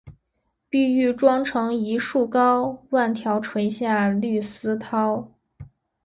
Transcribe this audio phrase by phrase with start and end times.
[0.67, 5.27] 碧玉妆成一树高，万条垂下绿丝绦